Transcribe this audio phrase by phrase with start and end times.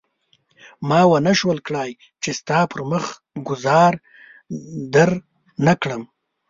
[0.89, 1.91] ما ونه شول کړای
[2.23, 3.05] چې ستا پر مخ
[3.47, 3.93] ګوزار
[4.93, 6.03] درنه کړم.